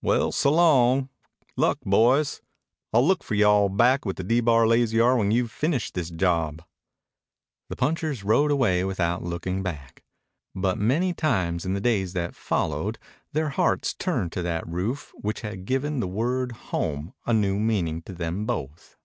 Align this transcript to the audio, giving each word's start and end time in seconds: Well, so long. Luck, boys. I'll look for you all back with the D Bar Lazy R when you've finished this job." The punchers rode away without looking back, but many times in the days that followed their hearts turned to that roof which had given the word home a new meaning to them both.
Well, 0.00 0.32
so 0.32 0.50
long. 0.50 1.10
Luck, 1.58 1.78
boys. 1.84 2.40
I'll 2.94 3.06
look 3.06 3.22
for 3.22 3.34
you 3.34 3.46
all 3.46 3.68
back 3.68 4.06
with 4.06 4.16
the 4.16 4.24
D 4.24 4.40
Bar 4.40 4.66
Lazy 4.66 4.98
R 4.98 5.14
when 5.14 5.30
you've 5.30 5.50
finished 5.50 5.92
this 5.92 6.08
job." 6.08 6.62
The 7.68 7.76
punchers 7.76 8.24
rode 8.24 8.50
away 8.50 8.82
without 8.84 9.22
looking 9.22 9.62
back, 9.62 10.02
but 10.54 10.78
many 10.78 11.12
times 11.12 11.66
in 11.66 11.74
the 11.74 11.82
days 11.82 12.14
that 12.14 12.34
followed 12.34 12.98
their 13.34 13.50
hearts 13.50 13.92
turned 13.92 14.32
to 14.32 14.42
that 14.44 14.66
roof 14.66 15.12
which 15.18 15.42
had 15.42 15.66
given 15.66 16.00
the 16.00 16.08
word 16.08 16.52
home 16.52 17.12
a 17.26 17.34
new 17.34 17.58
meaning 17.60 18.00
to 18.04 18.14
them 18.14 18.46
both. 18.46 18.96